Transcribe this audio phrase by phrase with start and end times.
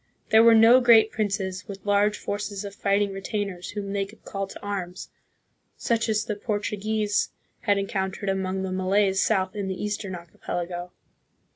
[0.29, 4.25] There were no great princes, with large forces of fighting re tainers whom they could
[4.25, 5.09] call to arms,
[5.77, 7.11] such as the Portu 140 THE PHILIPPINES.
[7.11, 7.29] guese
[7.67, 10.91] had encountered among the Malays south in the Eastern Archipelago.